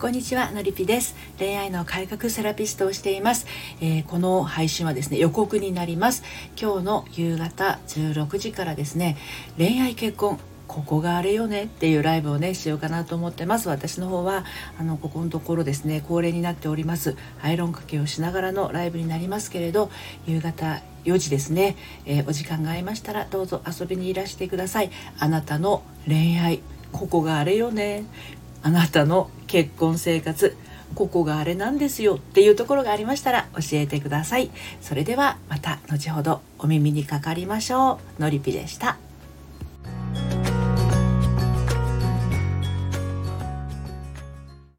[0.00, 1.14] こんにちはのりぴです。
[1.38, 3.46] 恋愛の改革セラピストをしています、
[3.82, 6.22] えー、この配信はですね予告になります。
[6.58, 9.18] 今日の夕方16時からですね
[9.58, 13.68] 恋愛結婚ここがあれよねっていうライブをねしようかなと思ってます。
[13.68, 14.46] 私の方は
[14.78, 19.90] あのここのところですね恒例になっておりますアイロンかけをしながらのライブになりますけれど
[20.26, 24.90] 夕方4時ですね、えー、お時間が合いましたらどうぞ遊びにいらしてください。
[25.18, 28.04] あなたの恋愛ここがあれよね。
[28.62, 30.56] あなたの結婚生活
[30.94, 34.50] ここがあれなんですよっていうところがありましたら教えてください。
[34.80, 38.22] それではまた後ほどお耳にかかりましょう。
[38.22, 39.09] のりぴでした。